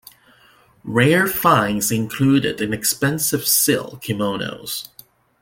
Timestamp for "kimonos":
4.01-4.87